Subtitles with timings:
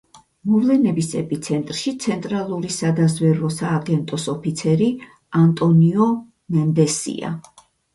[0.51, 4.93] მოვლენების ეპიცენტრში ცენტრალური სადაზვერვო სააგენტოს ოფიცერი,
[5.47, 7.37] ანტონიო მენდესია.